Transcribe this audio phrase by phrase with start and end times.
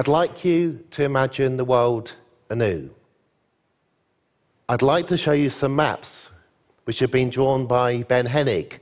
[0.00, 2.14] I'd like you to imagine the world
[2.48, 2.88] anew.
[4.66, 6.30] I'd like to show you some maps
[6.84, 8.78] which have been drawn by Ben Hennig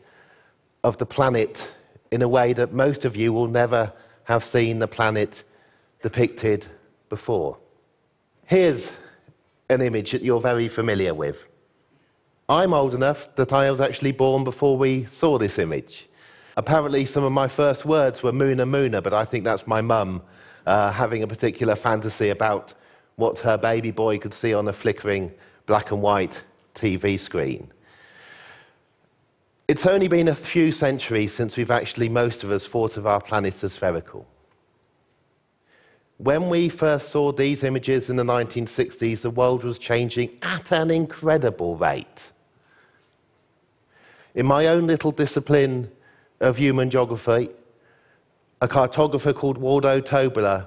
[0.85, 1.75] of the planet
[2.13, 3.93] in a way that most of you will never
[4.27, 5.43] have seen the planet
[6.03, 6.67] depicted
[7.09, 7.59] before.
[8.45, 8.93] Here's
[9.71, 11.49] an image that you're very familiar with.
[12.49, 16.09] I'm old enough that I was actually born before we saw this image.
[16.57, 20.23] Apparently, some of my first words were Moona Moona, but I think that's my mum
[20.69, 22.75] uh, having a particular fantasy about
[23.17, 25.33] what her baby boy could see on a flickering
[25.65, 26.43] black and white
[26.75, 27.73] TV screen.
[29.67, 33.21] It's only been a few centuries since we've actually, most of us, thought of our
[33.21, 34.27] planet as spherical.
[36.19, 40.91] When we first saw these images in the 1960s, the world was changing at an
[40.91, 42.33] incredible rate.
[44.35, 45.91] In my own little discipline
[46.41, 47.49] of human geography,
[48.61, 50.67] a cartographer called Waldo Tobler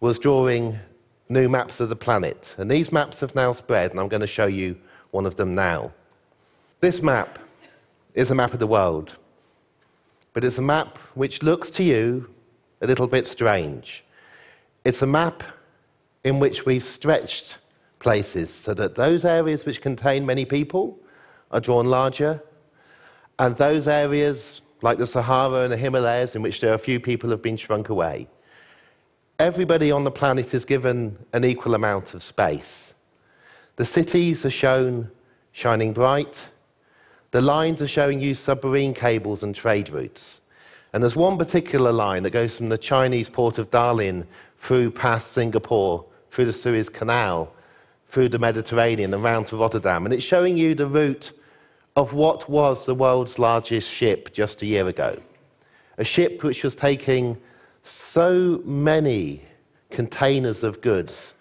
[0.00, 0.78] was drawing
[1.28, 2.54] new maps of the planet.
[2.58, 4.76] And these maps have now spread, and I'm going to show you
[5.10, 5.92] one of them now.
[6.80, 7.38] This map
[8.14, 9.16] is a map of the world,
[10.32, 12.30] but it's a map which looks to you
[12.80, 14.02] a little bit strange.
[14.84, 15.42] It's a map
[16.24, 17.58] in which we've stretched
[17.98, 20.98] places so that those areas which contain many people
[21.50, 22.42] are drawn larger,
[23.38, 27.30] and those areas, like the Sahara and the Himalayas, in which there are few people,
[27.30, 28.28] have been shrunk away
[29.40, 32.94] everybody on the planet is given an equal amount of space.
[33.76, 35.10] The cities are shown
[35.52, 36.50] shining bright.
[37.30, 40.42] The lines are showing you submarine cables and trade routes.
[40.92, 44.26] And there's one particular line that goes from the Chinese port of Dalian
[44.58, 47.50] through past Singapore, through the Suez Canal,
[48.08, 50.04] through the Mediterranean and round to Rotterdam.
[50.04, 51.32] And it's showing you the route
[51.96, 55.20] of what was the world's largest ship just a year ago.
[55.98, 57.36] A ship which was taking
[57.82, 59.42] so many
[59.90, 61.34] containers of goods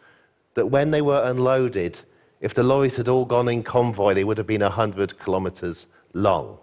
[0.55, 1.99] that when they were unloaded,
[2.41, 6.57] if the lorries had all gone in convoy, they would have been 100 kilometers long.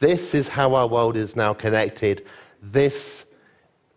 [0.00, 2.26] This is how our world is now connected.
[2.62, 3.26] This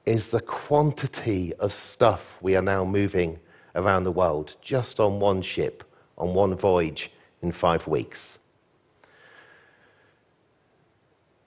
[0.06, 3.40] is the quantity of stuff we are now moving
[3.76, 5.84] around the world just on one ship,
[6.18, 7.12] on one voyage
[7.46, 8.40] in five weeks.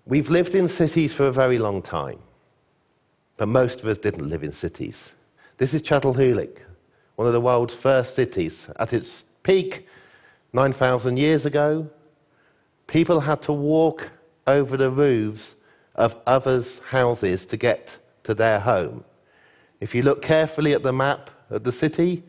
[0.06, 2.20] We've lived in cities for a very long time
[3.38, 5.14] but most of us didn't live in cities.
[5.56, 6.58] This is Çatalhöyük,
[7.16, 8.68] one of the world's first cities.
[8.78, 9.88] At its peak,
[10.52, 11.88] 9,000 years ago,
[12.86, 14.10] people had to walk
[14.46, 15.54] over the roofs
[15.94, 19.04] of others' houses to get to their home.
[19.80, 22.24] If you look carefully at the map of the city,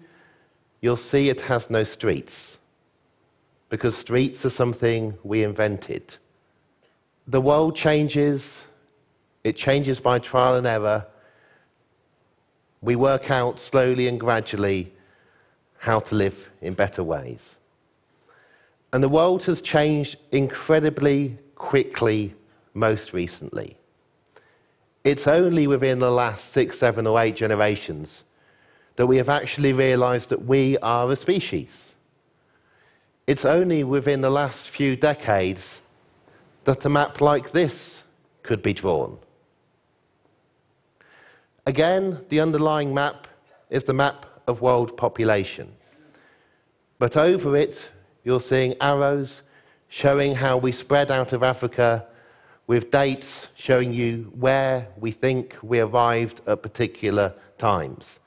[0.82, 2.59] you'll see it has no streets,
[3.70, 6.18] because streets are something we invented.
[7.28, 8.66] The world changes
[9.44, 11.06] it changes by trial and error.
[12.82, 14.94] We work out slowly and gradually
[15.78, 17.56] how to live in better ways.
[18.92, 22.36] And the world has changed incredibly quickly
[22.74, 23.78] most recently.
[25.04, 28.26] It's only within the last six, seven, or eight generations
[28.98, 31.89] that we have actually realized that we are a species.
[33.30, 35.84] It's only within the last few decades
[36.64, 38.02] that a map like this
[38.42, 39.20] could be drawn.
[41.68, 43.28] Again, the underlying map
[43.70, 45.72] is the map of world population.
[46.98, 47.92] But over it,
[48.24, 49.44] you're seeing arrows
[49.90, 52.08] showing how we spread out of Africa
[52.66, 58.22] with dates showing you where we think we arrived at particular times.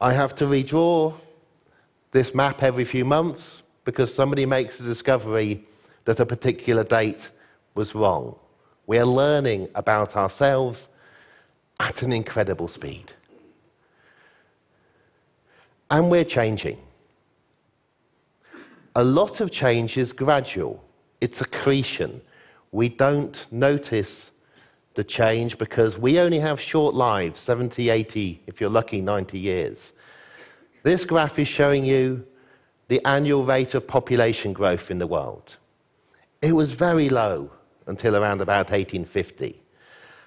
[0.00, 1.14] I have to redraw
[2.12, 5.64] this map every few months because somebody makes a discovery
[6.04, 7.30] that a particular date
[7.74, 8.34] was wrong.
[8.86, 10.88] We are learning about ourselves
[11.80, 13.12] at an incredible speed.
[15.88, 16.78] And we're changing.
[18.96, 20.82] A lot of change is gradual,
[21.20, 22.20] it's accretion.
[22.72, 24.32] We don't notice
[24.94, 29.92] the change because we only have short lives 70, 80, if you're lucky, 90 years.
[30.82, 32.26] This graph is showing you
[32.88, 35.56] the annual rate of population growth in the world.
[36.42, 37.50] It was very low
[37.86, 39.60] until around about 1850.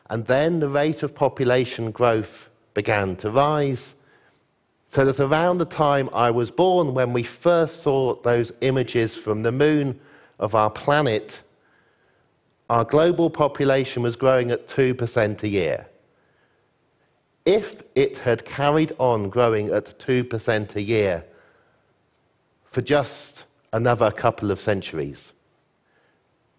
[0.09, 3.95] And then the rate of population growth began to rise.
[4.87, 9.43] So that around the time I was born, when we first saw those images from
[9.43, 9.99] the moon
[10.39, 11.41] of our planet,
[12.69, 15.87] our global population was growing at 2% a year.
[17.45, 21.23] If it had carried on growing at 2% a year
[22.71, 25.33] for just another couple of centuries,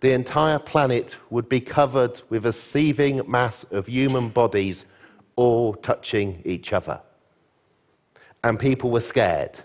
[0.00, 4.86] the entire planet would be covered with a seething mass of human bodies
[5.36, 7.00] all touching each other.
[8.42, 9.58] And people were scared.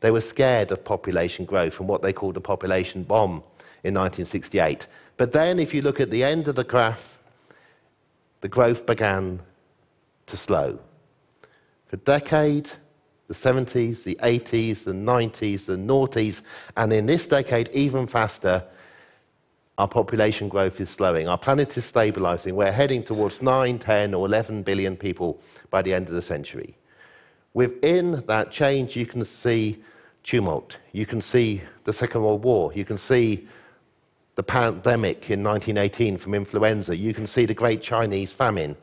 [0.00, 3.42] They were scared of population growth and what they called a population bomb
[3.84, 4.86] in 1968.
[5.16, 7.18] But then, if you look at the end of the graph,
[8.40, 9.40] the growth began
[10.26, 10.78] to slow.
[11.86, 12.76] For decades,
[13.28, 16.42] the 70s, the 80s, the 90s, the noughties,
[16.76, 18.64] and in this decade, even faster,
[19.78, 21.28] our population growth is slowing.
[21.28, 22.54] Our planet is stabilizing.
[22.54, 25.40] We're heading towards 9, 10, or 11 billion people
[25.70, 26.76] by the end of the century.
[27.54, 29.82] Within that change, you can see
[30.22, 30.76] tumult.
[30.92, 32.72] You can see the Second World War.
[32.74, 33.48] You can see
[34.34, 36.96] the pandemic in 1918 from influenza.
[36.96, 38.76] You can see the Great Chinese Famine.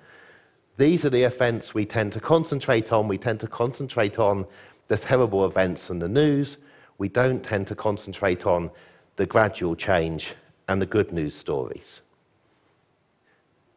[0.80, 3.10] These are the events we tend to concentrate on.
[3.10, 4.46] We tend to concentrate on
[4.88, 6.56] the terrible events and the news.
[6.98, 8.72] We don't tend to concentrate on
[9.18, 10.36] the gradual change
[10.70, 12.00] and the good news stories.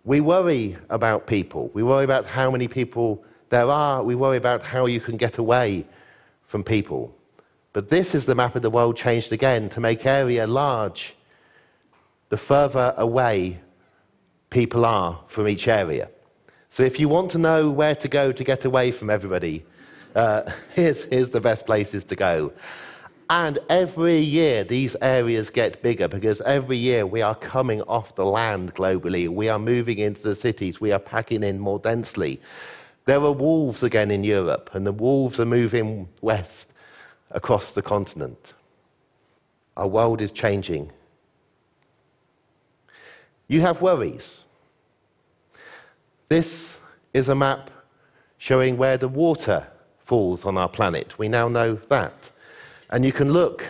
[0.05, 1.73] We worry about people.
[1.75, 4.05] We worry about how many people there are.
[4.05, 5.85] We worry about how you can get away
[6.47, 7.13] from people.
[7.73, 11.17] But this is the map of the world changed again to make area large
[12.29, 13.59] the further away
[14.51, 16.09] people are from each area.
[16.73, 19.65] So if you want to know where to go to get away from everybody,
[20.17, 22.51] uh, here's, here's the best places to go.
[23.29, 28.25] And every year, these areas get bigger because every year we are coming off the
[28.25, 29.29] land globally.
[29.29, 30.81] We are moving into the cities.
[30.81, 32.41] We are packing in more densely.
[33.05, 36.71] There are wolves again in Europe, and the wolves are moving west
[37.33, 38.55] across the continent.
[39.77, 40.91] Our world is changing
[43.53, 44.47] you have worries.
[46.33, 46.79] This
[47.13, 47.71] is a map
[48.39, 49.67] showing where the water
[49.99, 51.19] falls on our planet.
[51.19, 52.31] We now know that.
[52.89, 53.63] And you can look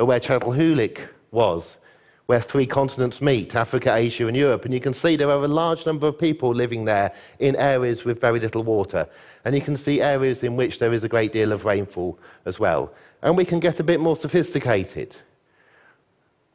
[0.00, 1.78] at where Çatalhöyük was,
[2.26, 4.64] where three continents meet Africa, Asia, and Europe.
[4.64, 8.04] And you can see there are a large number of people living there in areas
[8.04, 9.08] with very little water.
[9.44, 12.58] And you can see areas in which there is a great deal of rainfall as
[12.58, 12.92] well.
[13.22, 15.14] And we can get a bit more sophisticated.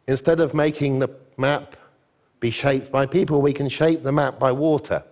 [0.06, 1.77] Instead of making the map
[2.39, 3.42] be shaped by people.
[3.42, 5.03] We can shape the map by water.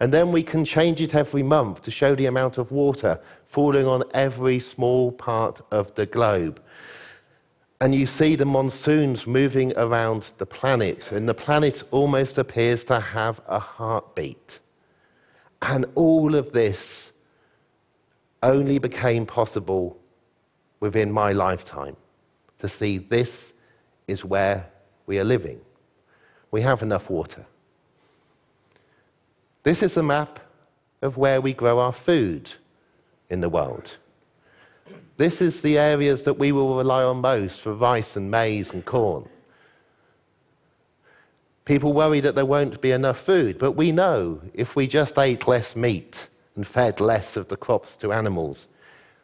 [0.00, 3.86] And then we can change it every month to show the amount of water falling
[3.86, 6.62] on every small part of the globe.
[7.80, 13.00] And you see the monsoons moving around the planet, and the planet almost appears to
[13.00, 14.60] have a heartbeat.
[15.62, 17.12] And all of this
[18.42, 19.98] only became possible
[20.80, 21.96] within my lifetime
[22.58, 23.52] to see this
[24.06, 24.70] is where
[25.06, 25.60] we are living
[26.50, 27.44] we have enough water.
[29.66, 30.38] This is a map
[31.02, 32.52] of where we grow our food
[33.30, 33.96] in the world.
[35.16, 38.84] This is the areas that we will rely on most for rice and maize and
[38.84, 39.28] corn.
[41.64, 45.48] People worry that there won't be enough food, but we know if we just ate
[45.48, 48.68] less meat and fed less of the crops to animals,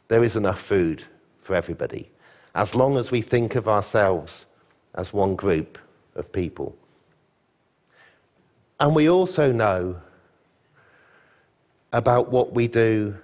[0.09, 1.05] there is enough food
[1.41, 2.11] for everybody,
[2.57, 4.47] as long as we think of ourselves
[4.97, 5.79] as one group
[6.17, 6.77] of people.
[8.81, 10.01] And we also know
[11.93, 13.15] about what we do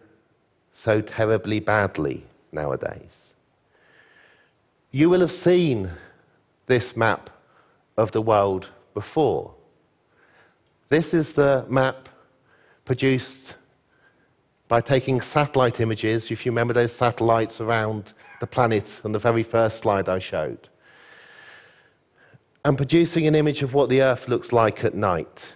[0.72, 3.32] so terribly badly nowadays.
[4.90, 5.90] You will have seen
[6.66, 7.30] this map
[7.96, 9.52] of the world before.
[10.88, 12.08] This is the map
[12.84, 13.54] produced
[14.68, 19.42] by taking satellite images, if you remember those satellites around the planet on the very
[19.42, 20.68] first slide I showed
[22.64, 25.54] and producing an image of what the Earth looks like at night.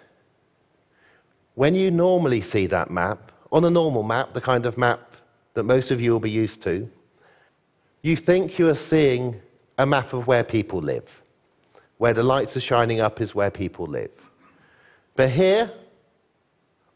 [1.54, 5.16] When you normally see that map, on a normal map, the kind of map
[5.54, 6.88] that most of you will be used to,
[8.00, 9.40] you think you are seeing
[9.78, 11.22] a map of where people live.
[11.98, 14.10] Where the lights are shining up is where people live.
[15.14, 15.70] But here,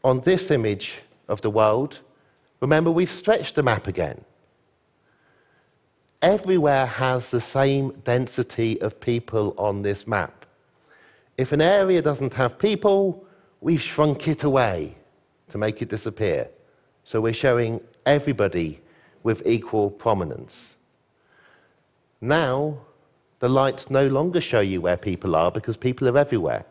[0.03, 1.99] on this image of the world,
[2.59, 4.23] remember we've stretched the map again
[6.21, 10.45] everywhere has the same density of people on this map.
[11.37, 13.25] If an area doesn't have people,
[13.61, 14.95] we've shrunk it away
[15.49, 16.49] to make it disappear.
[17.03, 18.81] So we're showing everybody
[19.23, 20.75] with equal prominence.
[22.21, 22.77] Now,
[23.39, 26.65] the lights no longer show you where people are because people are everywhere.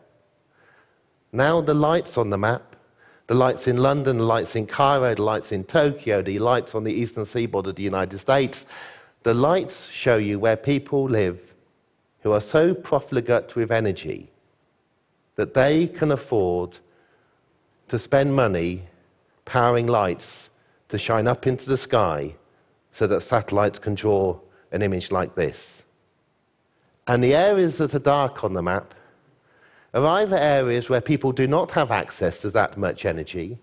[1.31, 2.75] Now, the lights on the map,
[3.27, 6.83] the lights in London, the lights in Cairo, the lights in Tokyo, the lights on
[6.83, 8.65] the eastern seaboard of the United States,
[9.23, 11.53] the lights show you where people live
[12.21, 14.29] who are so profligate with energy
[15.37, 16.77] that they can afford
[17.87, 18.83] to spend money
[19.45, 20.49] powering lights
[20.89, 22.35] to shine up into the sky
[22.91, 24.37] so that satellites can draw
[24.71, 25.85] an image like this.
[27.07, 28.93] And the areas that are dark on the map
[29.93, 33.57] are either areas where people do not have access to that much energy,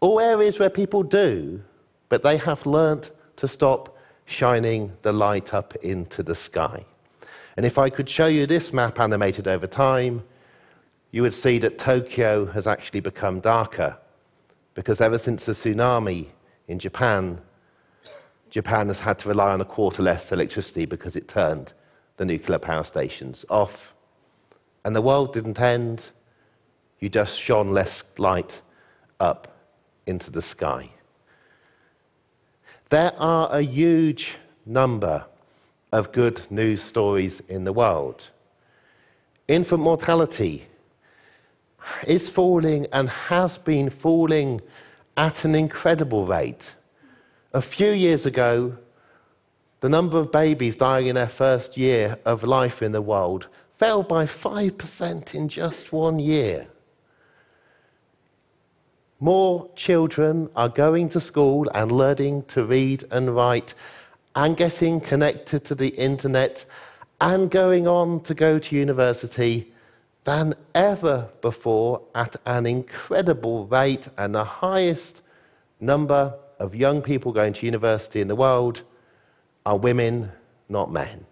[0.00, 1.60] or areas where people do,
[2.08, 6.84] but they have learnt to stop shining the light up into the sky.
[7.56, 10.22] And if I could show you this map animated over time,
[11.16, 13.96] you would see that Tokyo has actually become darker
[14.74, 16.26] because ever since the tsunami
[16.68, 17.40] in Japan,
[18.50, 21.72] Japan has had to rely on a quarter less electricity because it turned
[22.18, 23.94] the nuclear power stations off.
[24.84, 26.04] And the world didn't end,
[27.00, 28.60] you just shone less light
[29.18, 29.56] up
[30.06, 30.90] into the sky.
[32.90, 35.24] There are a huge number
[35.92, 38.28] of good news stories in the world.
[39.48, 40.66] Infant mortality
[42.06, 44.60] is falling and has been falling
[45.16, 46.74] at an incredible rate.
[47.52, 48.76] A few years ago,
[49.80, 54.02] the number of babies dying in their first year of life in the world fell
[54.02, 56.66] by 5% in just one year.
[59.20, 63.74] More children are going to school and learning to read and write
[64.34, 66.64] and getting connected to the internet
[67.20, 69.72] and going on to go to university
[70.26, 75.22] than ever before at an incredible rate and the highest
[75.78, 78.82] number of young people going to university in the world
[79.64, 80.30] are women,
[80.68, 81.24] not men.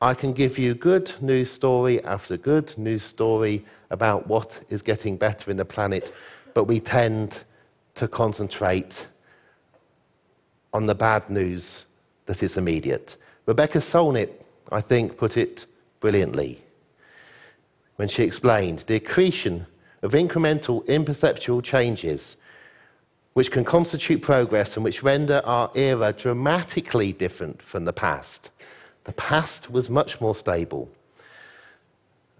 [0.00, 5.16] I can give you good news story after good news story about what is getting
[5.16, 6.12] better in the planet,
[6.54, 7.42] but we tend
[7.96, 9.08] to concentrate
[10.72, 11.84] on the bad news
[12.26, 13.16] that is immediate.
[13.46, 14.30] Rebecca Solnit,
[14.70, 15.66] I think, put it
[15.98, 16.62] brilliantly
[18.00, 19.66] when she explained the accretion
[20.00, 22.38] of incremental, imperceptual changes
[23.34, 28.52] which can constitute progress and which render our era dramatically different from the past.
[29.04, 30.88] The past was much more stable.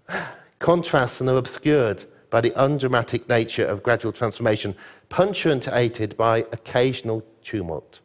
[0.57, 4.73] Contrasts are obscured by the undramatic nature of gradual transformation,
[5.09, 7.99] punctuated by occasional tumult.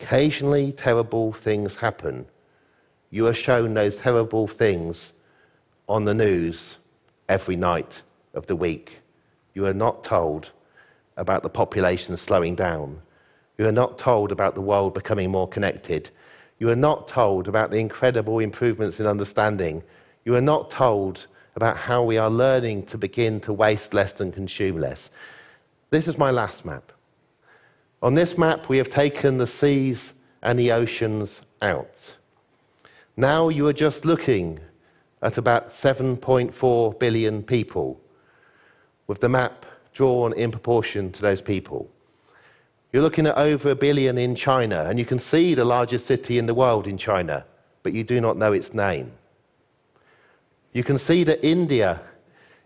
[0.00, 2.26] Occasionally, terrible things happen.
[3.08, 5.14] You are shown those terrible things
[5.88, 6.78] on the news
[7.28, 8.02] every night
[8.34, 9.00] of the week.
[9.54, 10.50] You are not told
[11.16, 13.00] about the population slowing down.
[13.58, 16.10] You are not told about the world becoming more connected.
[16.58, 19.82] You are not told about the incredible improvements in understanding.
[20.24, 21.26] You are not told
[21.56, 25.10] about how we are learning to begin to waste less and consume less.
[25.90, 26.90] This is my last map.
[28.02, 32.16] On this map, we have taken the seas and the oceans out.
[33.16, 34.58] Now you are just looking
[35.24, 37.98] at about 7.4 billion people,
[39.06, 39.64] with the map
[39.94, 41.90] drawn in proportion to those people.
[42.92, 46.38] You're looking at over a billion in China, and you can see the largest city
[46.38, 47.44] in the world in China,
[47.82, 49.10] but you do not know its name.
[50.74, 52.02] You can see that India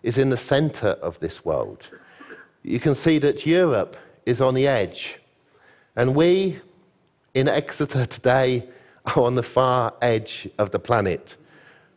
[0.02, 1.86] is in the center of this world.
[2.64, 3.96] You can see that Europe
[4.26, 5.20] is on the edge.
[5.94, 6.60] And we
[7.34, 8.68] in Exeter today
[9.06, 11.36] are on the far edge of the planet.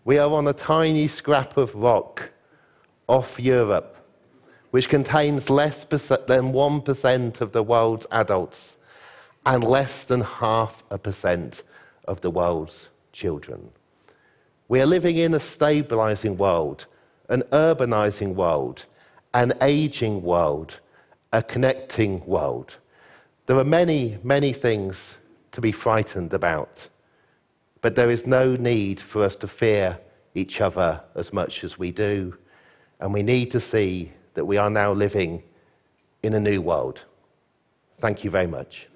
[0.03, 2.31] We are on a tiny scrap of rock
[3.07, 3.97] off Europe
[4.71, 8.77] which contains less than 1% of the world's adults
[9.45, 11.63] and less than half a percent
[12.07, 13.69] of the world's children.
[14.69, 16.85] We are living in a stabilizing world,
[17.29, 18.85] an urbanizing world,
[19.33, 20.79] an aging world,
[21.33, 22.77] a connecting world.
[23.45, 25.17] There are many, many things
[25.51, 26.87] to be frightened about,
[27.81, 29.99] but there is no need for us to fear
[30.35, 32.37] each other as much as we do,
[32.99, 35.43] and we need to see that we are now living
[36.23, 37.03] in a new world.
[37.99, 38.87] Thank you very much.